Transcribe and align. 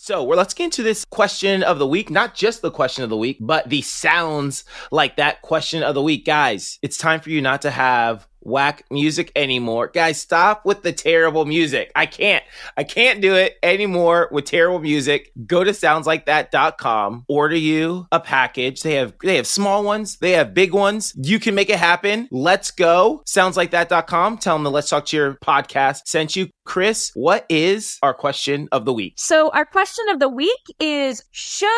So, 0.00 0.22
well, 0.22 0.38
let's 0.38 0.54
get 0.54 0.66
into 0.66 0.84
this 0.84 1.04
question 1.04 1.64
of 1.64 1.80
the 1.80 1.86
week. 1.86 2.08
Not 2.08 2.32
just 2.32 2.62
the 2.62 2.70
question 2.70 3.02
of 3.02 3.10
the 3.10 3.16
week, 3.16 3.38
but 3.40 3.68
the 3.68 3.82
sounds 3.82 4.62
like 4.92 5.16
that 5.16 5.42
question 5.42 5.82
of 5.82 5.96
the 5.96 6.02
week. 6.02 6.24
Guys, 6.24 6.78
it's 6.82 6.96
time 6.96 7.18
for 7.18 7.30
you 7.30 7.42
not 7.42 7.62
to 7.62 7.72
have 7.72 8.27
whack 8.40 8.84
music 8.90 9.32
anymore. 9.36 9.88
Guys, 9.88 10.20
stop 10.20 10.64
with 10.64 10.82
the 10.82 10.92
terrible 10.92 11.44
music. 11.44 11.90
I 11.94 12.06
can't. 12.06 12.44
I 12.76 12.84
can't 12.84 13.20
do 13.20 13.34
it 13.34 13.56
anymore 13.62 14.28
with 14.32 14.44
terrible 14.44 14.78
music. 14.78 15.32
Go 15.46 15.64
to 15.64 15.70
soundslikethat.com, 15.70 17.24
order 17.28 17.56
you 17.56 18.06
a 18.12 18.20
package. 18.20 18.82
They 18.82 18.94
have 18.94 19.14
they 19.22 19.36
have 19.36 19.46
small 19.46 19.84
ones, 19.84 20.16
they 20.18 20.32
have 20.32 20.54
big 20.54 20.72
ones. 20.72 21.12
You 21.16 21.38
can 21.38 21.54
make 21.54 21.70
it 21.70 21.78
happen. 21.78 22.28
Let's 22.30 22.70
go. 22.70 23.22
Soundslikethat.com. 23.26 24.38
Tell 24.38 24.56
them 24.56 24.64
the 24.64 24.70
Let's 24.70 24.88
Talk 24.88 25.06
Cheer 25.06 25.38
podcast 25.44 26.02
sent 26.06 26.36
you. 26.36 26.48
Chris, 26.64 27.10
what 27.14 27.46
is 27.48 27.98
our 28.02 28.14
question 28.14 28.68
of 28.72 28.84
the 28.84 28.92
week? 28.92 29.14
So 29.16 29.50
our 29.50 29.64
question 29.64 30.04
of 30.10 30.20
the 30.20 30.28
week 30.28 30.64
is 30.78 31.24
should 31.30 31.68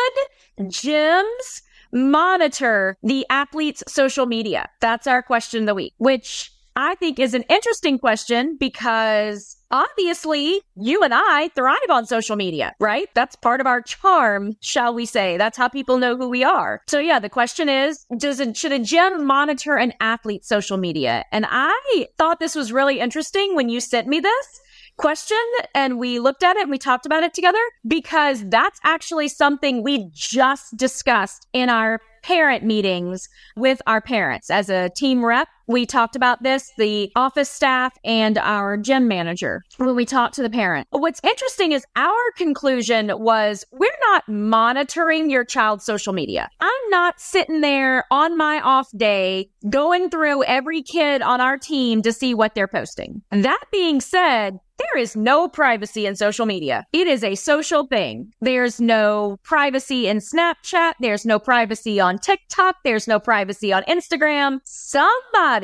gyms 0.59 1.61
monitor 1.93 2.97
the 3.03 3.25
athlete's 3.29 3.83
social 3.87 4.25
media? 4.25 4.69
That's 4.79 5.07
our 5.07 5.21
question 5.21 5.61
of 5.61 5.67
the 5.67 5.75
week, 5.75 5.93
which 5.97 6.51
I 6.75 6.95
think 6.95 7.19
is 7.19 7.33
an 7.33 7.43
interesting 7.49 7.99
question 7.99 8.55
because 8.57 9.57
obviously 9.71 10.61
you 10.75 11.01
and 11.03 11.13
I 11.13 11.49
thrive 11.49 11.77
on 11.89 12.05
social 12.05 12.35
media, 12.35 12.73
right? 12.79 13.09
That's 13.13 13.35
part 13.35 13.59
of 13.59 13.67
our 13.67 13.81
charm, 13.81 14.55
shall 14.61 14.93
we 14.93 15.05
say. 15.05 15.37
That's 15.37 15.57
how 15.57 15.67
people 15.67 15.97
know 15.97 16.15
who 16.15 16.29
we 16.29 16.43
are. 16.43 16.81
So 16.87 16.99
yeah, 16.99 17.19
the 17.19 17.29
question 17.29 17.67
is, 17.67 18.05
does 18.17 18.39
it, 18.39 18.55
should 18.55 18.71
a 18.71 18.79
gym 18.79 19.25
monitor 19.25 19.75
an 19.75 19.93
athlete's 19.99 20.47
social 20.47 20.77
media? 20.77 21.25
And 21.31 21.45
I 21.49 22.07
thought 22.17 22.39
this 22.39 22.55
was 22.55 22.71
really 22.71 22.99
interesting 22.99 23.55
when 23.55 23.69
you 23.69 23.79
sent 23.79 24.07
me 24.07 24.19
this 24.19 24.61
question 25.01 25.37
and 25.73 25.97
we 25.97 26.19
looked 26.19 26.43
at 26.43 26.55
it 26.57 26.61
and 26.61 26.69
we 26.69 26.77
talked 26.77 27.07
about 27.07 27.23
it 27.23 27.33
together 27.33 27.57
because 27.87 28.47
that's 28.49 28.79
actually 28.83 29.27
something 29.27 29.81
we 29.81 30.07
just 30.13 30.77
discussed 30.77 31.47
in 31.53 31.69
our 31.69 31.99
parent 32.21 32.63
meetings 32.63 33.27
with 33.55 33.81
our 33.87 33.99
parents 33.99 34.51
as 34.51 34.69
a 34.69 34.89
team 34.89 35.25
rep 35.25 35.47
we 35.71 35.85
talked 35.85 36.15
about 36.15 36.43
this, 36.43 36.71
the 36.77 37.11
office 37.15 37.49
staff 37.49 37.97
and 38.03 38.37
our 38.37 38.77
gym 38.77 39.07
manager, 39.07 39.63
when 39.77 39.95
we 39.95 40.05
talked 40.05 40.35
to 40.35 40.43
the 40.43 40.49
parent. 40.49 40.87
What's 40.91 41.21
interesting 41.23 41.71
is 41.71 41.85
our 41.95 42.31
conclusion 42.37 43.11
was 43.19 43.65
we're 43.71 43.89
not 44.11 44.27
monitoring 44.27 45.29
your 45.29 45.43
child's 45.43 45.85
social 45.85 46.13
media. 46.13 46.49
I'm 46.59 46.89
not 46.89 47.19
sitting 47.19 47.61
there 47.61 48.05
on 48.11 48.37
my 48.37 48.61
off 48.61 48.89
day 48.95 49.49
going 49.69 50.09
through 50.09 50.43
every 50.43 50.81
kid 50.81 51.21
on 51.21 51.41
our 51.41 51.57
team 51.57 52.01
to 52.01 52.13
see 52.13 52.33
what 52.33 52.55
they're 52.55 52.67
posting. 52.67 53.21
That 53.31 53.63
being 53.71 54.01
said, 54.01 54.59
there 54.77 55.01
is 55.01 55.15
no 55.15 55.47
privacy 55.47 56.07
in 56.07 56.15
social 56.15 56.47
media. 56.47 56.85
It 56.91 57.05
is 57.05 57.23
a 57.23 57.35
social 57.35 57.85
thing. 57.85 58.33
There's 58.41 58.81
no 58.81 59.37
privacy 59.43 60.07
in 60.07 60.17
Snapchat. 60.17 60.93
There's 60.99 61.23
no 61.23 61.37
privacy 61.37 61.99
on 61.99 62.17
TikTok. 62.17 62.77
There's 62.83 63.07
no 63.07 63.19
privacy 63.19 63.71
on 63.71 63.83
Instagram. 63.83 64.59
Somebody 64.63 65.60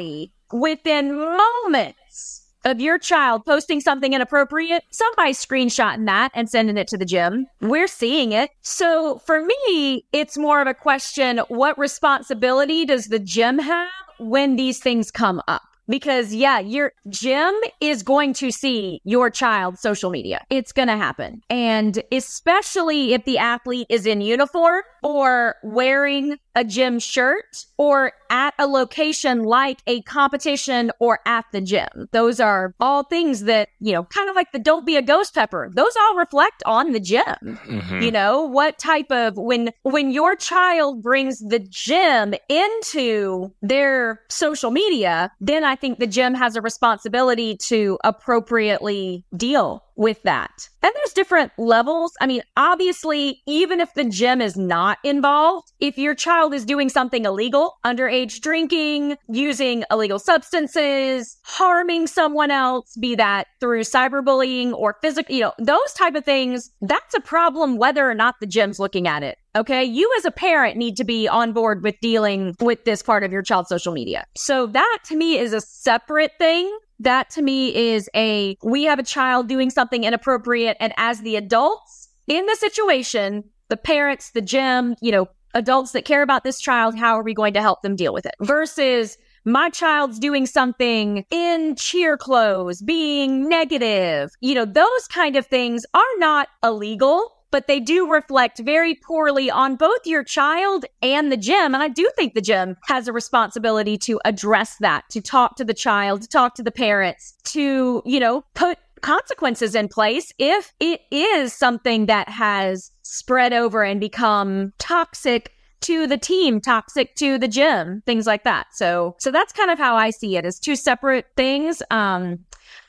within 0.51 1.15
moments 1.15 2.47
of 2.65 2.81
your 2.81 2.97
child 2.99 3.45
posting 3.45 3.79
something 3.79 4.13
inappropriate, 4.13 4.83
somebody 4.91 5.31
screenshotting 5.31 6.05
that 6.05 6.31
and 6.33 6.49
sending 6.49 6.77
it 6.77 6.87
to 6.89 6.97
the 6.97 7.05
gym. 7.05 7.47
We're 7.61 7.87
seeing 7.87 8.33
it. 8.33 8.51
So 8.61 9.19
for 9.25 9.45
me, 9.45 10.05
it's 10.11 10.37
more 10.37 10.61
of 10.61 10.67
a 10.67 10.73
question 10.73 11.39
what 11.47 11.77
responsibility 11.77 12.85
does 12.85 13.05
the 13.05 13.19
gym 13.19 13.59
have 13.59 13.89
when 14.19 14.57
these 14.57 14.79
things 14.79 15.11
come 15.11 15.41
up? 15.47 15.61
Because 15.89 16.33
yeah, 16.33 16.59
your 16.59 16.91
gym 17.07 17.53
is 17.79 18.03
going 18.03 18.33
to 18.33 18.51
see 18.51 18.99
your 19.05 19.29
child's 19.29 19.79
social 19.79 20.09
media. 20.09 20.43
It's 20.49 20.73
going 20.73 20.89
to 20.89 20.97
happen. 20.97 21.41
And 21.49 22.03
especially 22.11 23.13
if 23.13 23.23
the 23.23 23.37
athlete 23.37 23.87
is 23.89 24.05
in 24.05 24.19
uniform 24.19 24.83
or 25.01 25.55
wearing 25.63 26.37
a 26.57 26.63
gym 26.63 26.97
shirt 26.97 27.65
or 27.77 28.11
at 28.31 28.51
a 28.57 28.65
location 28.65 29.43
like 29.43 29.79
a 29.85 30.01
competition 30.01 30.91
or 30.99 31.19
at 31.27 31.45
the 31.53 31.61
gym. 31.61 32.09
Those 32.11 32.39
are 32.39 32.73
all 32.79 33.03
things 33.03 33.43
that, 33.43 33.69
you 33.79 33.93
know, 33.93 34.05
kind 34.05 34.27
of 34.27 34.35
like 34.35 34.51
the 34.51 34.59
don't 34.59 34.85
be 34.85 34.95
a 34.95 35.03
ghost 35.03 35.35
pepper. 35.35 35.71
Those 35.73 35.95
all 36.01 36.15
reflect 36.15 36.63
on 36.65 36.93
the 36.93 36.99
gym. 36.99 37.23
Mm-hmm. 37.43 38.01
You 38.01 38.11
know, 38.11 38.41
what 38.41 38.79
type 38.79 39.11
of 39.11 39.37
when 39.37 39.69
when 39.83 40.09
your 40.09 40.35
child 40.35 41.03
brings 41.03 41.39
the 41.39 41.59
gym 41.59 42.33
into 42.49 43.53
their 43.61 44.21
social 44.27 44.71
media, 44.71 45.31
then 45.39 45.63
I 45.63 45.75
think 45.75 45.99
the 45.99 46.07
gym 46.07 46.33
has 46.33 46.55
a 46.55 46.61
responsibility 46.61 47.55
to 47.67 47.99
appropriately 48.03 49.25
deal 49.35 49.83
with 49.97 50.21
that. 50.23 50.69
And 50.83 50.93
there's 50.95 51.13
different 51.13 51.51
levels. 51.57 52.13
I 52.21 52.27
mean, 52.27 52.43
obviously, 52.55 53.41
even 53.45 53.79
if 53.79 53.93
the 53.93 54.05
gym 54.05 54.41
is 54.41 54.55
not 54.55 54.99
involved, 55.03 55.73
if 55.79 55.97
your 55.97 56.15
child 56.15 56.53
is 56.53 56.63
doing 56.63 56.87
something 56.87 57.25
illegal, 57.25 57.77
underage 57.85 58.39
drinking, 58.39 59.17
using 59.27 59.83
illegal 59.91 60.19
substances, 60.19 61.37
harming 61.43 62.07
someone 62.07 62.51
else, 62.51 62.95
be 62.99 63.15
that 63.15 63.47
through 63.59 63.81
cyberbullying 63.81 64.71
or 64.73 64.97
physical, 65.01 65.35
you 65.35 65.41
know, 65.41 65.53
those 65.59 65.93
type 65.93 66.15
of 66.15 66.23
things, 66.23 66.69
that's 66.81 67.15
a 67.15 67.19
problem 67.19 67.77
whether 67.77 68.09
or 68.09 68.13
not 68.13 68.35
the 68.39 68.47
gym's 68.47 68.79
looking 68.79 69.07
at 69.07 69.23
it. 69.23 69.37
Okay. 69.55 69.83
You 69.83 70.13
as 70.17 70.25
a 70.25 70.31
parent 70.31 70.77
need 70.77 70.95
to 70.97 71.03
be 71.03 71.27
on 71.27 71.51
board 71.51 71.81
with 71.83 71.95
dealing 71.99 72.55
with 72.59 72.85
this 72.85 73.01
part 73.01 73.23
of 73.23 73.31
your 73.31 73.41
child's 73.41 73.69
social 73.69 73.91
media. 73.91 74.25
So 74.37 74.67
that 74.67 74.99
to 75.05 75.15
me 75.15 75.39
is 75.39 75.51
a 75.51 75.61
separate 75.61 76.33
thing 76.37 76.71
that 76.99 77.29
to 77.31 77.41
me 77.41 77.75
is 77.75 78.09
a 78.15 78.57
we 78.63 78.83
have 78.83 78.99
a 78.99 79.03
child 79.03 79.47
doing 79.47 79.69
something 79.69 80.03
inappropriate 80.03 80.77
and 80.79 80.93
as 80.97 81.21
the 81.21 81.35
adults 81.35 82.09
in 82.27 82.45
the 82.45 82.55
situation 82.55 83.43
the 83.69 83.77
parents 83.77 84.31
the 84.31 84.41
gym 84.41 84.95
you 85.01 85.11
know 85.11 85.27
adults 85.53 85.91
that 85.91 86.05
care 86.05 86.21
about 86.21 86.43
this 86.43 86.59
child 86.59 86.95
how 86.95 87.15
are 87.17 87.23
we 87.23 87.33
going 87.33 87.53
to 87.53 87.61
help 87.61 87.81
them 87.81 87.95
deal 87.95 88.13
with 88.13 88.25
it? 88.25 88.35
Versus 88.41 89.17
my 89.45 89.69
child's 89.69 90.19
doing 90.19 90.45
something 90.45 91.25
in 91.31 91.75
cheer 91.75 92.17
clothes 92.17 92.81
being 92.81 93.47
negative 93.47 94.31
you 94.41 94.53
know 94.53 94.65
those 94.65 95.07
kind 95.09 95.35
of 95.35 95.45
things 95.45 95.85
are 95.93 96.17
not 96.17 96.49
illegal 96.63 97.36
but 97.51 97.67
they 97.67 97.79
do 97.79 98.11
reflect 98.11 98.59
very 98.59 98.95
poorly 98.95 99.49
on 99.49 99.75
both 99.75 100.05
your 100.05 100.23
child 100.23 100.85
and 101.01 101.31
the 101.31 101.37
gym. 101.37 101.73
And 101.73 101.83
I 101.83 101.87
do 101.87 102.09
think 102.15 102.33
the 102.33 102.41
gym 102.41 102.75
has 102.85 103.07
a 103.07 103.13
responsibility 103.13 103.97
to 103.99 104.19
address 104.25 104.75
that, 104.79 105.05
to 105.09 105.21
talk 105.21 105.55
to 105.57 105.65
the 105.65 105.73
child, 105.73 106.21
to 106.21 106.27
talk 106.27 106.55
to 106.55 106.63
the 106.63 106.71
parents, 106.71 107.35
to, 107.45 108.01
you 108.05 108.19
know, 108.19 108.43
put 108.53 108.77
consequences 109.01 109.75
in 109.75 109.87
place 109.87 110.33
if 110.39 110.73
it 110.79 111.01
is 111.11 111.53
something 111.53 112.07
that 112.07 112.29
has 112.29 112.91
spread 113.03 113.53
over 113.53 113.83
and 113.83 113.99
become 113.99 114.73
toxic 114.79 115.51
to 115.81 116.07
the 116.07 116.17
team, 116.17 116.59
toxic 116.59 117.15
to 117.15 117.37
the 117.37 117.47
gym, 117.47 118.01
things 118.05 118.25
like 118.25 118.43
that. 118.43 118.67
So, 118.73 119.15
so 119.19 119.31
that's 119.31 119.53
kind 119.53 119.69
of 119.69 119.77
how 119.77 119.95
I 119.95 120.09
see 120.09 120.35
it 120.35 120.45
as 120.45 120.59
two 120.59 120.75
separate 120.75 121.27
things. 121.35 121.83
Um, 121.91 122.39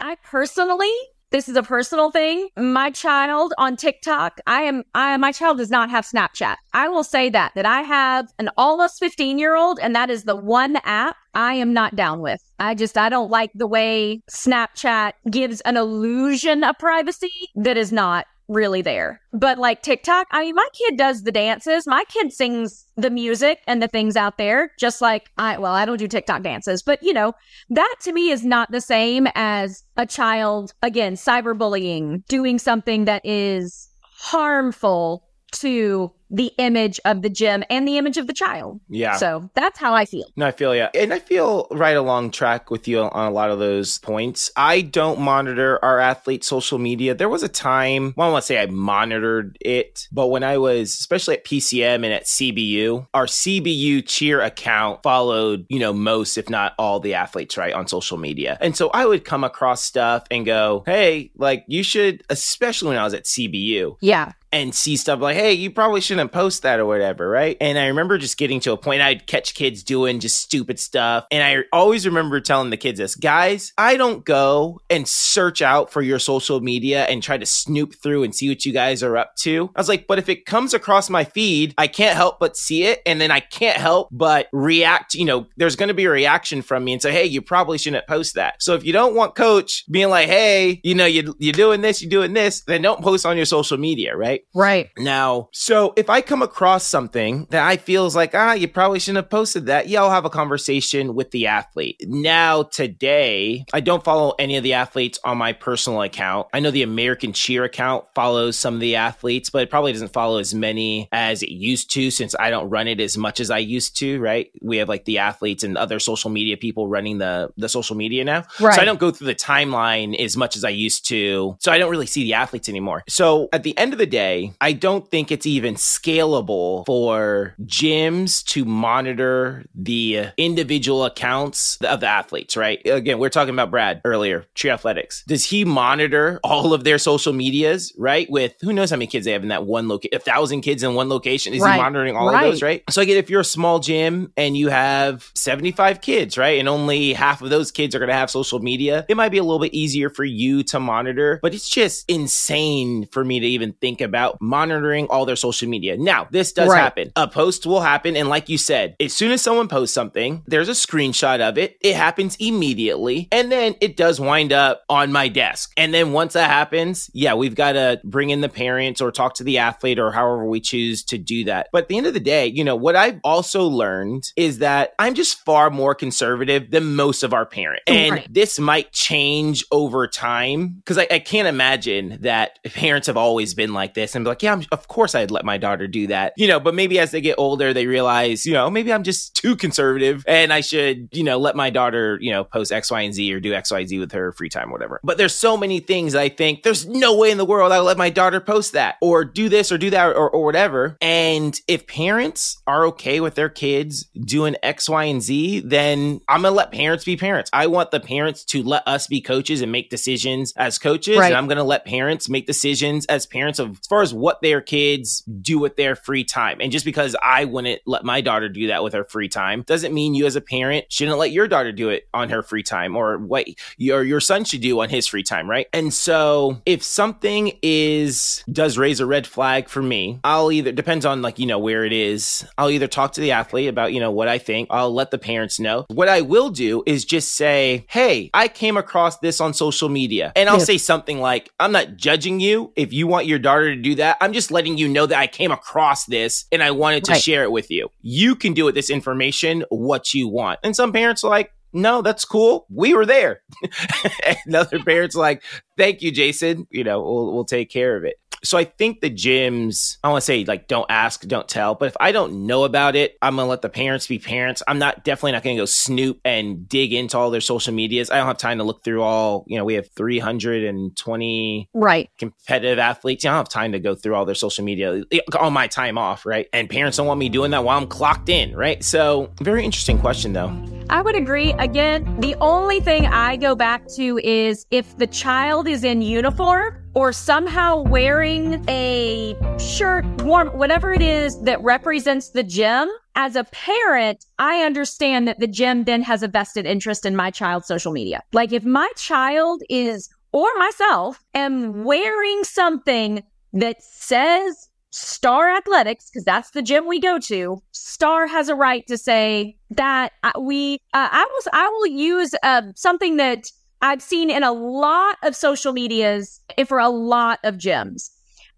I 0.01 0.17
personally 0.25 0.93
this 1.31 1.49
is 1.49 1.57
a 1.57 1.63
personal 1.63 2.11
thing. 2.11 2.49
My 2.57 2.91
child 2.91 3.53
on 3.59 3.77
TikTok, 3.77 4.41
I 4.47 4.63
am, 4.63 4.85
I, 4.95 5.17
my 5.19 5.33
child 5.33 5.59
does 5.59 5.71
not 5.71 5.91
have 5.91 6.07
Snapchat. 6.07 6.57
I 6.73 6.89
will 6.89 7.05
say 7.05 7.29
that, 7.31 7.53
that 7.55 7.67
I 7.67 7.83
have 7.83 8.29
an 8.39 8.49
almost 8.57 8.99
15 8.99 9.39
year 9.39 9.55
old 9.55 9.79
and 9.81 9.95
that 9.95 10.11
is 10.11 10.25
the 10.25 10.37
one 10.37 10.77
app 10.85 11.17
I 11.35 11.55
am 11.55 11.73
not 11.73 11.97
down 11.97 12.21
with. 12.21 12.41
I 12.59 12.75
just, 12.75 12.97
I 12.97 13.09
don't 13.09 13.31
like 13.31 13.51
the 13.55 13.67
way 13.67 14.23
Snapchat 14.31 15.13
gives 15.31 15.61
an 15.63 15.77
illusion 15.77 16.65
of 16.65 16.79
privacy 16.79 17.31
that 17.57 17.77
is 17.77 17.93
not 17.93 18.27
really 18.49 18.83
there. 18.83 19.21
But 19.33 19.59
like 19.59 19.83
TikTok, 19.83 20.27
I 20.31 20.43
mean, 20.43 20.55
my 20.55 20.69
kid 20.73 20.97
does 20.97 21.23
the 21.23 21.33
dances. 21.33 21.87
My 21.87 22.05
kid 22.09 22.33
sings 22.33 22.87
the 22.97 23.11
music 23.11 23.61
and 23.67 23.83
the 23.83 23.89
things 23.89 24.17
out 24.17 24.39
there, 24.39 24.73
just 24.79 25.01
like 25.01 25.31
I, 25.39 25.59
well, 25.59 25.75
I 25.75 25.85
don't 25.85 25.99
do 25.99 26.09
TikTok 26.09 26.43
dances, 26.43 26.83
but 26.83 27.03
you 27.03 27.13
know, 27.13 27.35
that 27.71 27.95
to 28.03 28.13
me 28.13 28.31
is 28.31 28.45
not 28.45 28.71
the 28.71 28.81
same 28.81 29.29
as 29.35 29.85
a 29.97 30.07
child, 30.07 30.73
again, 30.83 31.15
cyberbullying, 31.15 32.25
doing 32.27 32.59
something 32.59 33.05
that 33.05 33.25
is 33.25 33.89
harmful 34.03 35.29
to 35.53 36.13
the 36.31 36.53
image 36.59 37.01
of 37.05 37.23
the 37.23 37.31
gym 37.31 37.65
and 37.71 37.87
the 37.87 37.99
image 37.99 38.17
of 38.17 38.27
the 38.27 38.33
child. 38.33 38.81
Yeah. 38.89 39.17
So 39.17 39.51
that's 39.55 39.79
how 39.79 39.95
I 39.95 40.05
feel. 40.05 40.27
No, 40.37 40.47
I 40.47 40.53
feel 40.53 40.75
yeah. 40.75 40.91
And 40.95 41.13
I 41.13 41.19
feel 41.19 41.67
right 41.71 41.97
along 41.97 42.31
track 42.31 42.71
with 42.71 42.87
you 42.87 43.01
on 43.01 43.27
a 43.27 43.31
lot 43.31 43.51
of 43.51 43.59
those 43.59 43.99
points. 43.99 44.51
I 44.57 44.83
don't 44.83 45.21
monitor 45.21 45.83
our 45.85 45.99
athletes' 45.99 46.47
social 46.47 46.79
media. 46.79 47.15
There 47.15 47.29
was 47.29 47.43
a 47.43 47.49
time, 47.49 48.15
well, 48.17 48.29
I 48.29 48.33
want 48.33 48.43
to 48.43 48.47
say 48.47 48.61
I 48.61 48.67
monitored 48.67 49.57
it, 49.61 50.09
but 50.13 50.29
when 50.29 50.43
I 50.43 50.59
was, 50.59 50.91
especially 50.91 51.37
at 51.37 51.45
PCM 51.45 51.97
and 51.97 52.07
at 52.07 52.25
CBU, 52.25 53.07
our 53.15 53.27
CBU 53.27 54.07
cheer 54.07 54.41
account 54.41 55.03
followed, 55.03 55.67
you 55.69 55.79
know, 55.79 55.93
most, 55.93 56.39
if 56.39 56.51
not 56.51 56.75
all 56.79 57.01
the 57.01 57.15
athletes, 57.15 57.57
right, 57.57 57.73
on 57.73 57.87
social 57.89 58.19
media. 58.19 58.59
And 58.61 58.77
so 58.77 58.91
I 58.91 59.07
would 59.07 59.25
come 59.25 59.45
across 59.45 59.83
stuff 59.83 60.25
and 60.31 60.45
go, 60.45 60.83
hey, 60.87 61.31
like 61.37 61.65
you 61.69 61.83
should, 61.83 62.23
especially 62.29 62.89
when 62.89 62.99
I 62.99 63.05
was 63.05 63.15
at 63.15 63.25
CBU. 63.25 63.97
Yeah 64.01 64.33
and 64.53 64.75
see 64.75 64.97
stuff 64.97 65.21
like, 65.21 65.37
hey, 65.37 65.53
you 65.53 65.71
probably 65.71 66.01
shouldn't 66.01 66.18
post 66.27 66.63
that 66.63 66.81
or 66.81 66.87
whatever, 66.87 67.29
right? 67.29 67.57
And 67.61 67.79
I 67.79 67.87
remember 67.87 68.19
just 68.19 68.37
getting 68.37 68.59
to 68.61 68.73
a 68.73 68.77
point 68.77 69.03
I'd 69.03 69.27
catch 69.29 69.55
kids 69.55 69.85
doing 69.85 70.19
just 70.19 70.41
stupid 70.41 70.81
stuff. 70.81 71.27
And 71.31 71.43
I 71.43 71.65
always 71.73 72.07
remember 72.07 72.41
telling 72.41 72.71
the 72.71 72.77
kids 72.77 72.99
this, 72.99 73.15
guys, 73.15 73.73
I 73.79 73.97
don't 73.97 74.25
go 74.25 74.81
and 74.91 75.07
search 75.07 75.63
out 75.63 75.93
for 75.93 76.03
your 76.03 76.19
social 76.19 76.61
media 76.61 77.05
and 77.05 77.23
try 77.23 77.39
to 77.39 77.47
snoop 77.47 77.95
through 77.95 78.25
and 78.25 78.35
see 78.35 78.49
what 78.49 78.65
you 78.65 78.73
guys 78.73 79.03
are 79.03 79.17
up 79.17 79.37
to. 79.37 79.71
I 79.77 79.81
was 79.81 79.89
like, 79.89 80.07
but 80.07 80.19
if 80.19 80.29
it 80.29 80.47
comes 80.47 80.75
across 80.75 81.11
my 81.11 81.25
feed, 81.25 81.75
I 81.79 81.87
can't 81.87 82.17
help 82.17 82.41
but 82.41 82.57
see 82.57 82.85
it. 82.85 83.03
And 83.07 83.21
then 83.21 83.31
I 83.31 83.41
can't 83.41 83.77
help 83.77 84.09
but 84.11 84.49
react. 84.53 85.15
You 85.15 85.27
know, 85.27 85.47
there's 85.57 85.77
going 85.77 85.89
to 85.89 85.95
be 85.95 86.07
a 86.07 86.11
reaction 86.11 86.63
from 86.63 86.85
me 86.85 86.95
and 86.95 87.03
say, 87.03 87.13
hey, 87.13 87.27
you 87.27 87.43
probably 87.43 87.77
shouldn't 87.77 88.07
post 88.07 88.35
that. 88.35 88.63
So 88.63 88.75
if 88.75 88.85
you 88.85 88.93
don't 88.93 89.15
want 89.15 89.35
coach 89.35 89.85
being 89.91 90.09
like, 90.09 90.29
hey, 90.29 90.81
you 90.83 90.95
know, 90.95 91.07
you, 91.07 91.35
you're 91.39 91.53
doing 91.53 91.81
this, 91.83 92.03
you're 92.03 92.11
doing 92.11 92.33
this, 92.33 92.63
then 92.63 92.83
don't 92.83 93.03
post 93.03 93.27
on 93.27 93.37
your 93.37 93.47
social 93.47 93.77
media, 93.77 94.17
right? 94.17 94.43
Right. 94.55 94.91
Now, 94.97 95.49
so 95.53 95.93
if 95.97 96.08
I 96.11 96.23
come 96.23 96.43
across 96.43 96.85
something 96.85 97.47
that 97.51 97.67
I 97.67 97.77
feel 97.77 98.07
is 98.07 98.17
like, 98.17 98.35
ah, 98.35 98.53
you 98.53 98.69
probably 98.69 98.99
shouldn't 98.99 99.25
have 99.25 99.31
posted 99.31 99.67
that, 99.67 99.89
yeah, 99.89 100.03
I'll 100.03 100.11
have 100.11 100.25
a 100.25 100.31
conversation 100.31 101.15
with 101.15 101.31
the 101.31 101.47
athlete. 101.47 102.03
Now, 102.07 102.65
today, 102.65 103.65
I 103.73 103.81
don't 103.81 104.05
follow 104.05 104.35
any 104.39 104.57
of 104.57 104.63
the 104.63 104.75
athletes 104.75 105.19
on 105.25 105.39
my 105.39 105.53
personal 105.53 106.03
account. 106.03 106.49
I 106.53 106.61
know 106.61 106.71
the 106.71 106.83
American 106.83 107.33
Cheer 107.33 107.65
account 107.65 108.05
follows 108.15 108.57
some 108.57 108.75
of 108.75 108.81
the 108.81 108.97
athletes, 108.97 109.51
but 109.51 109.63
it 109.63 109.71
probably 109.71 109.93
doesn't 109.93 110.13
follow 110.13 110.39
as 110.39 110.55
many 110.55 111.09
as 111.13 111.43
it 111.43 111.51
used 111.51 111.91
to 111.93 112.11
since 112.11 112.35
I 112.39 112.51
don't 112.51 112.71
run 112.71 112.89
it 112.89 113.01
as 113.01 113.17
much 113.17 113.41
as 113.41 113.51
I 113.51 113.59
used 113.59 113.97
to, 113.99 114.21
right? 114.21 114.51
We 114.63 114.79
have 114.79 114.89
like 114.89 115.05
the 115.05 115.19
athletes 115.19 115.65
and 115.65 115.77
other 115.77 115.99
social 115.99 116.31
media 116.31 116.57
people 116.57 116.89
running 116.89 117.19
the 117.19 117.51
the 117.57 117.69
social 117.69 117.97
media 117.97 118.25
now. 118.25 118.45
Right. 118.61 118.75
So 118.75 118.81
I 118.81 118.85
don't 118.85 119.01
go 119.01 119.11
through 119.11 119.27
the 119.27 119.35
timeline 119.35 120.19
as 120.19 120.37
much 120.37 120.57
as 120.57 120.65
I 120.65 120.71
used 120.71 121.07
to. 121.09 121.57
So 121.61 121.73
I 121.73 121.79
don't 121.79 121.91
really 121.91 122.07
see 122.07 122.25
the 122.25 122.35
athletes 122.35 122.69
anymore. 122.69 123.05
So 123.09 123.49
at 123.53 123.63
the 123.63 123.77
end 123.77 123.93
of 123.93 123.99
the 123.99 124.07
day, 124.07 124.53
I 124.61 124.73
don't 124.73 125.09
think 125.09 125.31
it's 125.31 125.47
even 125.47 125.77
scalable 126.03 126.85
for 126.87 127.55
gyms 127.65 128.45
to 128.47 128.65
monitor 128.65 129.65
the 129.75 130.27
individual 130.37 131.05
accounts 131.05 131.77
of 131.83 132.01
the 132.01 132.07
athletes, 132.07 132.57
right? 132.57 132.81
Again, 132.87 133.19
we're 133.19 133.29
talking 133.29 133.55
about 133.55 133.71
Brad 133.71 134.01
earlier, 134.05 134.45
Cheer 134.55 134.73
Athletics. 134.73 135.25
Does 135.27 135.45
he 135.45 135.65
monitor 135.65 136.41
all 136.45 136.73
of 136.73 136.85
their 136.85 136.99
social 136.99 137.33
medias, 137.33 137.93
right? 137.99 138.29
With 138.31 138.55
who 138.61 138.73
knows 138.73 138.91
how 138.91 138.97
many 138.97 139.07
kids 139.07 139.25
they 139.27 139.33
have 139.33 139.43
in 139.43 139.49
that 139.49 139.67
one 139.67 139.89
location, 139.89 140.17
a 140.17 140.19
thousand 140.21 140.63
kids 140.63 140.83
in 140.83 140.95
one 140.95 141.09
location. 141.09 141.53
Is 141.55 141.63
Right. 141.63 141.73
he 141.75 141.81
monitoring 141.81 142.17
all 142.17 142.29
Right. 142.29 142.45
of 142.47 142.53
those, 142.53 142.63
right? 142.63 142.83
So 142.91 143.03
I 143.03 143.05
get 143.05 143.17
if 143.17 143.31
you're 143.31 143.41
a 143.41 143.45
small 143.45 143.79
gym 143.79 144.33
and 144.37 144.57
you 144.57 144.69
have 144.69 145.31
75 145.35 146.01
kids, 146.01 146.39
right? 146.39 146.59
And 146.59 146.69
only 146.69 147.13
half 147.13 147.43
of 147.43 147.51
those 147.51 147.71
kids 147.71 147.95
are 147.95 147.99
going 147.99 148.09
to 148.11 148.15
have 148.15 148.31
social 148.31 148.59
media, 148.61 149.05
it 149.09 149.17
might 149.17 149.31
be 149.31 149.39
a 149.39 149.43
little 149.43 149.59
bit 149.59 149.75
easier 149.75 150.11
for 150.11 150.25
you 150.25 150.63
to 150.65 150.81
monitor, 150.81 151.39
but 151.43 151.55
it's 151.55 151.69
just 151.69 152.05
insane 152.09 153.07
for 153.13 153.25
me 153.25 153.41
to 153.41 153.47
even 153.47 153.73
think 153.81 154.01
about 154.01 154.39
monitoring 154.41 155.07
all 155.09 155.25
their 155.25 155.37
social 155.37 155.69
media. 155.69 155.88
Now, 155.97 156.29
this 156.31 156.53
does 156.53 156.69
Right. 156.69 156.79
happen. 156.81 157.13
A 157.17 157.27
post 157.29 157.67
will 157.67 157.81
happen. 157.81 158.17
And 158.17 158.29
like 158.29 158.49
you 158.49 158.59
said, 158.59 158.95
as 159.01 159.13
soon 159.15 159.33
as 159.33 159.43
someone 159.43 159.69
posts 159.69 159.95
something, 159.95 160.43
there's 160.47 160.69
a 160.69 160.73
screenshot 160.73 161.41
of 161.41 161.57
it. 161.59 161.77
It 161.81 161.95
happens 161.97 162.37
immediately. 162.41 163.29
And 163.33 163.51
then 163.51 163.75
it 163.81 163.97
does 163.97 164.21
wind 164.21 164.53
up 164.53 164.83
on 164.89 165.13
my 165.13 165.29
desk. 165.29 165.73
And 165.77 165.95
then 165.95 166.13
once 166.13 166.35
that 166.35 166.51
happens, 166.51 167.11
yeah, 167.15 167.35
we've 167.35 167.55
got 167.55 167.73
to 167.73 168.01
bring 168.05 168.31
in 168.31 168.41
the 168.41 168.49
parents 168.49 169.01
or 169.01 169.11
talk 169.11 169.35
to 169.35 169.45
the 169.45 169.59
athlete 169.59 169.99
or 169.99 170.11
however 170.13 170.45
we 170.47 170.61
choose 170.61 171.03
to 171.05 171.19
do 171.19 171.45
that. 171.45 171.69
But 171.73 171.85
at 171.85 171.89
the 171.89 171.97
end 171.97 172.07
of 172.07 172.15
the 172.15 172.21
day, 172.21 172.47
you 172.47 172.65
know, 172.65 172.77
what 172.77 172.97
I've 172.97 173.21
also 173.25 173.65
learned 173.65 174.25
is 174.37 174.59
that 174.59 174.95
I'm 174.99 175.15
just 175.15 175.39
far 175.45 175.71
more 175.71 175.95
conservative 175.95 176.71
than 176.71 176.95
most 176.95 177.23
of 177.23 177.33
our 177.33 177.47
parents. 177.47 177.85
And 177.87 178.13
Right. 178.13 178.27
this 178.33 178.59
might 178.59 178.93
change 178.93 179.65
over 179.71 180.07
time 180.07 180.77
because 180.79 180.99
I, 180.99 181.07
I 181.11 181.19
can't 181.19 181.49
imagine 181.49 182.19
that 182.23 182.59
parents 182.75 183.07
have 183.07 183.17
always 183.17 183.55
been 183.55 183.73
like 183.75 183.95
this 183.95 184.15
and 184.15 184.25
be 184.25 184.29
like, 184.31 184.43
yeah, 184.43 184.53
I'm, 184.53 184.65
of 184.73 184.89
course 184.89 185.15
I'd 185.15 185.31
let 185.31 185.45
my 185.45 185.59
daughter 185.59 185.78
do 185.87 186.09
that, 186.09 186.33
you 186.37 186.49
know, 186.49 186.59
but 186.59 186.75
maybe 186.75 186.99
as 186.99 187.11
they 187.11 187.21
get 187.21 187.37
older, 187.39 187.73
they 187.73 187.87
realize, 187.87 188.47
you 188.47 188.53
know, 188.53 188.71
maybe 188.71 188.93
I'm 188.93 189.03
just 189.03 189.37
too 189.43 189.57
conservative 189.57 190.25
and 190.27 190.53
I 190.53 190.61
should, 190.61 191.09
you 191.13 191.25
know, 191.25 191.39
let 191.39 191.55
my 191.57 191.71
daughter, 191.71 192.19
you 192.21 192.33
know, 192.33 192.45
post 192.45 192.73
X, 192.73 192.91
Y, 192.91 193.03
and 193.03 193.15
Z 193.15 193.33
or 193.33 193.41
do 193.41 193.55
X, 193.55 193.71
Y, 193.71 193.85
Z 193.85 193.99
with 193.99 194.13
her 194.13 194.33
free 194.33 194.49
time, 194.49 194.71
whatever. 194.71 195.01
But 195.05 195.19
there's 195.19 195.35
so 195.35 195.57
many 195.57 195.81
things 195.81 196.15
I 196.15 196.29
think 196.29 196.63
there's 196.63 196.87
no 196.87 197.17
way 197.17 197.31
in 197.31 197.39
the 197.39 197.45
world 197.45 197.73
I'll 197.73 197.85
let 197.85 197.99
my 197.99 198.11
daughter 198.11 198.41
post 198.41 198.73
that 198.73 198.97
or 199.01 199.25
do 199.25 199.49
this 199.49 199.71
or 199.71 199.79
do 199.79 199.91
that 199.91 200.17
or, 200.17 200.31
or 200.31 200.45
whatever. 200.45 200.97
And 201.01 201.59
if 201.69 201.87
parents 201.87 202.61
are 202.67 202.87
okay 202.87 203.21
with 203.21 203.35
their 203.35 203.49
kids 203.49 204.05
doing 204.05 204.57
X, 204.63 204.89
Y, 204.89 205.05
and 205.05 205.23
Z, 205.23 205.61
then 205.61 206.21
I'm 206.29 206.43
going 206.43 206.53
to 206.53 206.57
let 206.57 206.73
parents 206.73 207.05
be 207.05 207.17
parents. 207.17 207.51
I 207.53 207.67
want 207.67 207.91
the 207.91 208.01
parents 208.01 208.45
to 208.47 208.63
let 208.63 208.87
us 208.87 209.07
be 209.07 209.21
coaches 209.21 209.63
and 209.63 209.71
make 209.71 209.91
decisions 209.91 210.53
as 210.57 210.79
coaches. 210.79 211.19
Right. 211.19 211.27
And 211.27 211.37
I'm 211.37 211.47
going 211.47 211.59
to 211.59 211.65
let 211.65 211.85
parents 211.85 212.29
make 212.29 212.47
decisions 212.47 213.07
as 213.07 213.27
parents 213.27 213.59
of 213.59 213.79
as 213.81 213.87
far 213.87 214.03
as 214.03 214.15
what 214.15 214.41
their 214.43 214.61
kids 214.61 215.23
do 215.23 215.58
with 215.59 215.77
their 215.77 215.97
free 215.97 216.25
time. 216.25 216.59
And 216.61 216.71
just 216.73 216.85
because 216.85 217.15
I 217.23 217.45
wouldn't 217.45 217.83
let 217.87 218.05
my 218.05 218.21
daughter 218.21 218.49
do 218.49 218.69
that 218.69 218.83
with 218.83 218.93
her 218.93 219.05
free 219.05 219.29
time 219.29 219.63
doesn't 219.67 219.93
mean 219.95 220.15
you 220.15 220.27
as 220.27 220.37
a 220.37 220.41
parent 220.41 220.87
shouldn't 220.91 221.19
let 221.19 221.33
your 221.33 221.49
daughter 221.49 221.73
do 221.73 221.89
it 221.89 222.09
on 222.15 222.31
her 222.31 222.43
free 222.43 222.63
time 222.63 222.97
or 222.97 223.19
what 223.19 223.47
your 223.77 224.03
your 224.03 224.21
son 224.21 224.45
should 224.45 224.61
do 224.61 224.81
on 224.81 224.89
his 224.89 225.07
free 225.07 225.23
time, 225.23 225.49
right? 225.49 225.67
And 225.73 225.93
so 225.93 226.61
if 226.67 226.83
something 226.83 227.53
is 227.63 228.45
does 228.51 228.79
raise 228.79 229.01
a 229.01 229.07
red 229.07 229.27
flag 229.27 229.69
for 229.69 229.83
me, 229.83 230.21
I'll 230.25 230.51
either 230.53 230.73
depends 230.73 231.05
on 231.07 231.23
like, 231.23 231.39
you 231.39 231.47
know, 231.47 231.59
where 231.59 231.85
it 231.85 231.93
is. 231.93 232.47
I'll 232.57 232.71
either 232.71 232.87
talk 232.87 233.13
to 233.13 233.21
the 233.21 233.33
athlete 233.33 233.69
about, 233.69 233.93
you 233.93 234.01
know, 234.01 234.11
what 234.11 234.29
I 234.29 234.39
think. 234.39 234.69
I'll 234.71 234.93
let 234.93 235.11
the 235.11 235.19
parents 235.19 235.59
know. 235.61 235.87
What 235.89 236.09
I 236.09 236.21
will 236.23 236.51
do 236.51 236.83
is 236.87 237.05
just 237.05 237.33
say, 237.33 237.85
"Hey, 237.89 238.31
I 238.35 238.49
came 238.49 238.77
across 238.77 239.19
this 239.19 239.41
on 239.41 239.55
social 239.55 239.89
media." 239.89 240.33
And 240.37 240.49
I'll 240.49 240.59
Yeah. 240.59 240.65
say 240.65 240.79
something 240.79 241.21
like, 241.21 241.51
"I'm 241.61 241.73
not 241.73 241.97
judging 241.97 242.41
you 242.41 242.73
if 242.77 242.93
you 242.93 243.07
want 243.07 243.27
your 243.27 243.39
daughter 243.39 243.75
to 243.75 243.81
do 243.81 243.95
that. 243.97 244.17
I'm 244.21 244.33
just 244.33 244.51
letting 244.51 244.79
you 244.79 244.89
know 244.89 245.07
that 245.07 245.19
I 245.19 245.27
came 245.27 245.48
across 245.51 246.07
this 246.07 246.47
and 246.53 246.63
I 246.63 246.71
wanted 246.71 247.05
to 247.05 247.13
Right. 247.13 247.23
share 247.23 247.43
it 247.43 247.53
with 247.53 247.71
you. 247.71 247.91
You 248.03 248.35
can 248.35 248.53
do 248.55 248.65
with 248.65 248.75
this 248.75 248.91
information 248.91 249.65
what 249.71 250.15
you 250.15 250.29
want." 250.29 250.61
And 250.63 250.75
some 250.75 250.93
parents 250.93 251.25
are 251.25 251.31
like, 251.31 251.53
no, 251.73 252.01
that's 252.01 252.25
cool. 252.25 252.65
We 252.71 252.95
were 252.95 253.05
there. 253.05 253.43
and 254.47 254.57
other 254.57 254.79
parents 254.83 255.15
are 255.15 255.19
like, 255.21 255.43
thank 255.77 256.01
you, 256.01 256.11
Jason. 256.11 256.67
You 256.71 256.83
know, 256.83 257.03
we'll, 257.03 257.35
we'll 257.35 257.45
take 257.45 257.69
care 257.69 257.95
of 257.95 258.05
it. 258.05 258.15
So 258.49 258.57
I 258.57 258.65
think 258.65 259.03
the 259.03 259.11
gyms, 259.11 259.99
I 260.03 260.09
want 260.09 260.23
to 260.23 260.25
say 260.25 260.43
like, 260.47 260.69
don't 260.69 260.87
ask, 260.89 261.21
don't 261.27 261.47
tell. 261.47 261.75
But 261.75 261.89
if 261.89 261.97
I 262.01 262.13
don't 262.13 262.47
know 262.47 262.65
about 262.65 262.97
it, 262.97 263.19
I'm 263.21 263.37
going 263.37 263.45
to 263.45 263.51
let 263.51 263.61
the 263.61 263.69
parents 263.69 264.07
be 264.07 264.19
parents. 264.19 264.63
I'm 264.67 264.79
not 264.79 265.05
definitely 265.05 265.33
not 265.33 265.43
going 265.43 265.57
to 265.57 265.61
go 265.61 265.67
snoop 265.67 266.19
and 266.25 266.67
dig 266.67 266.95
into 266.95 267.19
all 267.19 267.31
their 267.31 267.43
social 267.43 267.75
medias. 267.75 268.11
I 268.11 268.17
don't 268.17 268.27
have 268.27 268.39
time 268.39 268.57
to 268.57 268.65
look 268.65 268.83
through 268.83 269.03
all, 269.03 269.45
you 269.49 269.59
know, 269.59 269.67
we 269.67 269.75
have 269.75 269.91
320 269.95 271.69
Right. 271.75 272.09
competitive 272.19 272.79
athletes. 272.79 273.27
I 273.27 273.29
don't 273.29 273.37
have 273.37 273.51
time 273.51 273.73
to 273.73 273.81
go 273.81 273.95
through 273.95 274.15
all 274.15 274.25
their 274.25 274.35
social 274.35 274.65
media 274.65 275.03
on 275.39 275.53
my 275.53 275.67
time 275.67 275.99
off, 275.99 276.25
right? 276.25 276.47
And 276.55 276.71
parents 276.71 276.97
don't 276.97 277.07
want 277.07 277.21
me 277.21 277.29
doing 277.29 277.51
that 277.51 277.65
while 277.65 277.77
I'm 277.77 277.87
clocked 277.87 278.31
in, 278.31 278.57
right? 278.57 278.83
So, 278.83 279.31
very 279.43 279.63
interesting 279.63 279.99
question, 279.99 280.33
though. 280.33 280.51
I 280.89 281.03
would 281.03 281.17
agree. 281.17 281.53
Again, 281.59 282.19
the 282.19 282.35
only 282.37 282.81
thing 282.81 283.05
I 283.05 283.37
go 283.37 283.55
back 283.55 283.87
to 283.97 284.19
is 284.25 284.65
if 284.71 284.97
the 284.97 285.07
child 285.07 285.69
is 285.69 285.85
in 285.85 286.01
uniform 286.01 286.83
or 286.99 287.13
somehow 287.13 287.81
wearing 287.81 288.69
a 288.69 289.37
shirt, 289.57 290.05
warm, 290.25 290.49
whatever 290.49 290.93
it 290.93 291.01
is 291.01 291.41
that 291.43 291.63
represents 291.63 292.31
the 292.31 292.43
gym. 292.43 292.89
As 293.15 293.37
a 293.37 293.45
parent, 293.45 294.27
I 294.41 294.65
understand 294.65 295.29
that 295.29 295.39
the 295.39 295.47
gym 295.47 295.85
then 295.85 296.03
has 296.03 296.25
a 296.25 296.29
vested 296.29 296.67
interest 296.67 297.07
in 297.07 297.15
my 297.15 297.31
child's 297.31 297.69
social 297.69 297.93
media. 297.93 298.25
Like 298.33 298.51
if 298.53 298.65
my 298.65 298.91
child 298.97 299.63
is, 299.71 300.09
or 300.33 300.49
myself, 300.59 301.23
am 301.35 301.85
wearing 301.85 302.43
something 302.43 303.23
that 303.53 303.81
says 303.81 304.69
Star 304.91 305.55
Athletics, 305.57 306.11
because 306.11 306.25
that's 306.25 306.51
the 306.51 306.63
gym 306.63 306.89
we 306.89 306.99
go 306.99 307.21
to, 307.21 307.63
Star 307.71 308.27
has 308.27 308.49
a 308.49 308.57
right 308.57 308.85
to 308.89 308.99
say 308.99 309.57
that 309.71 310.15
uh, 310.25 310.33
we, 310.41 310.81
uh, 310.95 311.09
I 311.13 311.25
will, 311.31 311.51
I 311.53 311.69
will 311.69 311.87
use 311.87 312.35
uh, 312.43 312.63
something 312.75 313.19
that 313.19 313.53
I've 313.81 314.03
seen 314.03 314.31
in 314.31 314.43
a 314.43 314.53
lot 314.53 315.17
of 315.23 315.37
social 315.37 315.73
medias 315.73 316.41
and 316.57 316.69
for 316.69 316.79
a 316.79 316.89
lot 316.89 317.39
of 317.45 317.57
gyms. 317.57 318.11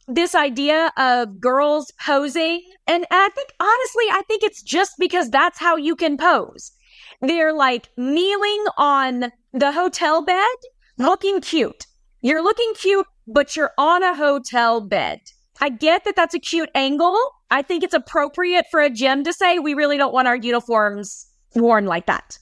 This 0.08 0.34
idea 0.34 0.90
of 0.96 1.40
girls 1.40 1.92
posing, 2.04 2.62
and 2.86 3.06
I 3.10 3.28
think 3.28 3.50
honestly, 3.60 4.04
I 4.10 4.22
think 4.26 4.42
it's 4.42 4.62
just 4.62 4.94
because 4.98 5.30
that's 5.30 5.58
how 5.58 5.76
you 5.76 5.94
can 5.94 6.16
pose. 6.16 6.72
They're 7.20 7.52
like 7.52 7.90
kneeling 7.96 8.64
on 8.76 9.30
the 9.52 9.72
hotel 9.72 10.22
bed, 10.24 10.56
looking 10.98 11.40
cute. 11.40 11.86
You're 12.22 12.42
looking 12.42 12.72
cute, 12.74 13.06
but 13.26 13.56
you're 13.56 13.72
on 13.78 14.02
a 14.02 14.14
hotel 14.14 14.80
bed. 14.80 15.20
I 15.60 15.68
get 15.68 16.04
that 16.04 16.16
that's 16.16 16.34
a 16.34 16.40
cute 16.40 16.70
angle. 16.74 17.18
I 17.50 17.62
think 17.62 17.84
it's 17.84 17.94
appropriate 17.94 18.66
for 18.70 18.80
a 18.80 18.90
gym 18.90 19.24
to 19.24 19.32
say, 19.32 19.58
we 19.58 19.74
really 19.74 19.96
don't 19.96 20.14
want 20.14 20.28
our 20.28 20.36
uniforms 20.36 21.26
worn 21.54 21.84
like 21.84 22.06
that. 22.06 22.38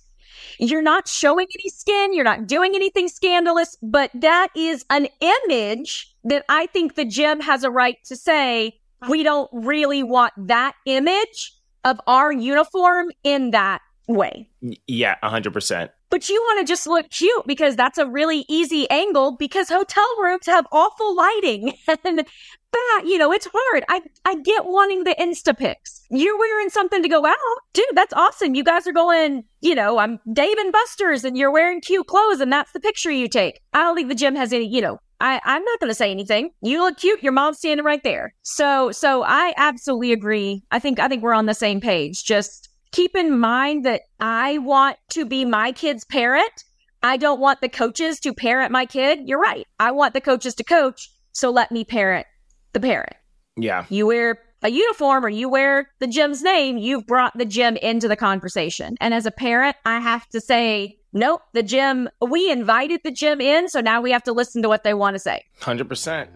You're 0.59 0.83
not 0.83 1.07
showing 1.09 1.47
any 1.55 1.71
skin, 1.71 2.13
you're 2.13 2.25
not 2.25 2.47
doing 2.47 2.75
anything 2.75 3.09
scandalous, 3.09 3.77
but 3.83 4.11
that 4.15 4.49
is 4.57 4.85
an 4.91 5.09
image 5.21 6.15
that 6.25 6.45
I 6.49 6.67
think 6.67 6.95
the 6.95 7.05
gym 7.05 7.41
has 7.41 7.65
a 7.65 7.71
right 7.71 7.97
to 8.07 8.17
say, 8.17 8.81
we 9.09 9.23
don't 9.23 9.49
really 9.53 10.03
want 10.03 10.33
that 10.49 10.75
image 10.85 11.55
of 11.85 12.01
our 12.07 12.33
uniform 12.33 13.11
in 13.23 13.53
that 13.53 13.81
way. 14.09 14.49
Yeah, 14.87 15.17
100%. 15.23 15.91
but 16.11 16.29
you 16.29 16.41
want 16.41 16.61
to 16.67 16.71
just 16.71 16.87
look 16.87 17.11
cute 17.11 17.47
because 17.47 17.77
that's 17.77 17.99
a 17.99 18.07
really 18.07 18.45
easy 18.49 18.89
angle 18.91 19.33
because 19.33 19.69
hotel 19.69 20.07
rooms 20.21 20.47
have 20.47 20.67
awful 20.73 21.15
lighting 21.15 21.75
and 22.05 22.25
that, 22.73 23.03
you 23.07 23.19
know, 23.19 23.33
it's 23.33 23.49
hard. 23.53 23.85
I, 23.89 24.03
I 24.25 24.37
get 24.37 24.65
wanting 24.65 25.05
the 25.05 25.15
Insta 25.19 25.57
pics. 25.57 26.05
You're 26.11 26.39
wearing 26.39 26.71
something 26.71 27.03
to 27.03 27.09
go 27.09 27.25
out. 27.25 27.37
Dude, 27.73 27.87
that's 27.95 28.13
awesome. 28.13 28.55
You 28.55 28.65
guys 28.65 28.87
are 28.87 28.93
going, 28.93 29.45
you 29.61 29.75
know, 29.75 29.99
I'm 29.99 30.19
Dave 30.33 30.59
and 30.59 30.73
Buster's 30.73 31.25
and 31.25 31.37
you're 31.37 31.51
wearing 31.53 31.81
cute 31.81 32.07
clothes 32.07 32.41
and 32.41 32.53
that's 32.53 32.73
the 32.73 32.81
picture 32.81 33.11
you 33.11 33.29
take. 33.29 33.61
I 33.73 33.83
don't 33.83 33.95
think 33.95 34.09
the 34.09 34.15
gym 34.15 34.35
has 34.35 34.53
any, 34.53 34.67
you 34.67 34.81
know, 34.81 34.99
I, 35.21 35.41
I'm 35.45 35.65
not 35.65 35.81
going 35.81 35.91
to 35.91 35.95
say 35.95 36.11
anything. 36.11 36.51
You 36.61 36.81
look 36.81 36.99
cute. 36.99 37.23
Your 37.23 37.33
mom's 37.33 37.59
standing 37.59 37.85
right 37.85 38.03
there. 38.05 38.35
So, 38.43 38.93
so 38.93 39.25
I 39.25 39.53
absolutely 39.57 40.13
agree. 40.13 40.63
I 40.71 40.79
think, 40.79 41.01
I 41.01 41.09
think 41.09 41.23
we're 41.23 41.35
on 41.35 41.47
the 41.47 41.55
same 41.55 41.81
page. 41.81 42.25
Just 42.25 42.68
keep 42.93 43.17
in 43.17 43.39
mind 43.39 43.85
that 43.85 44.03
I 44.21 44.59
want 44.59 44.97
to 45.11 45.25
be 45.25 45.45
my 45.45 45.73
kid's 45.73 46.05
parent. 46.05 46.65
I 47.03 47.17
don't 47.17 47.41
want 47.41 47.61
the 47.61 47.69
coaches 47.69 48.19
to 48.21 48.35
parent 48.35 48.73
my 48.73 48.87
kid. 48.87 49.21
You're 49.27 49.41
right. 49.41 49.67
I 49.79 49.93
want 49.93 50.15
the 50.15 50.21
coaches 50.21 50.55
to 50.57 50.65
coach. 50.65 51.11
So 51.33 51.51
let 51.51 51.71
me 51.71 51.85
parent 51.85 52.27
the 52.73 52.81
parent. 52.81 53.15
Yeah. 53.57 53.87
You 53.89 54.07
wear 54.07 54.39
a 54.63 54.71
uniform 54.71 55.25
or 55.25 55.29
you 55.29 55.49
wear 55.49 55.91
the 56.01 56.07
gym's 56.07 56.43
name, 56.43 56.79
you've 56.79 57.07
brought 57.07 57.37
the 57.37 57.45
gym 57.45 57.77
into 57.77 58.09
the 58.09 58.17
conversation. 58.17 58.97
And 59.01 59.15
as 59.15 59.27
a 59.27 59.31
parent, 59.31 59.77
I 59.85 60.01
have 60.01 60.29
to 60.31 60.41
say, 60.41 60.99
nope, 61.13 61.43
the 61.55 61.63
gym, 61.63 62.09
we 62.21 62.51
invited 62.51 63.01
the 63.05 63.13
gym 63.13 63.41
in. 63.41 63.69
So 63.69 63.81
now 63.81 64.01
we 64.01 64.11
have 64.11 64.25
to 64.25 64.33
listen 64.33 64.63
to 64.63 64.69
what 64.69 64.85
they 64.85 64.95
want 64.95 65.15
to 65.15 65.21
say. 65.21 65.45
100%. 65.61 66.29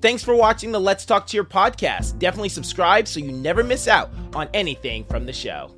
Thanks 0.00 0.24
for 0.24 0.34
watching 0.34 0.72
the 0.72 0.80
Let's 0.80 1.06
Talk 1.06 1.28
Cheer 1.28 1.44
podcast. 1.44 2.18
Definitely 2.18 2.48
subscribe 2.48 3.06
so 3.06 3.20
you 3.20 3.30
never 3.30 3.62
miss 3.62 3.86
out 3.86 4.10
on 4.34 4.48
anything 4.52 5.04
from 5.04 5.26
the 5.26 5.32
show. 5.32 5.72